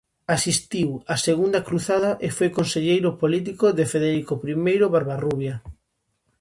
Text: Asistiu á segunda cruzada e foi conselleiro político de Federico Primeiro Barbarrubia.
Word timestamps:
Asistiu 0.37 0.89
á 1.13 1.15
segunda 1.27 1.65
cruzada 1.67 2.11
e 2.27 2.29
foi 2.37 2.49
conselleiro 2.57 3.09
político 3.21 3.65
de 3.77 3.85
Federico 3.93 4.33
Primeiro 4.45 4.85
Barbarrubia. 4.95 5.55